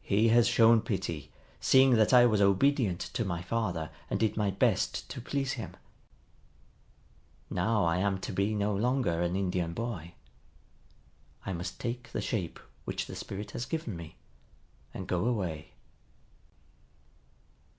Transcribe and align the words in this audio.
He 0.00 0.28
has 0.28 0.48
shown 0.48 0.80
pity, 0.80 1.30
seeing 1.60 1.96
that 1.96 2.14
I 2.14 2.24
was 2.24 2.40
obedient 2.40 3.00
to 3.12 3.22
my 3.22 3.42
father 3.42 3.90
and 4.08 4.18
did 4.18 4.34
my 4.34 4.50
best 4.50 5.10
to 5.10 5.20
please 5.20 5.52
him. 5.60 5.76
Now 7.50 7.84
I 7.84 7.98
am 7.98 8.16
to 8.20 8.32
be 8.32 8.54
no 8.54 8.74
longer 8.74 9.20
an 9.20 9.36
Indian 9.36 9.74
boy. 9.74 10.14
I 11.44 11.52
must 11.52 11.78
take 11.78 12.12
the 12.12 12.22
shape 12.22 12.60
which 12.86 13.04
the 13.04 13.14
Spirit 13.14 13.50
has 13.50 13.66
given 13.66 13.94
me, 13.94 14.16
and 14.94 15.06
go 15.06 15.26
away." 15.26 15.72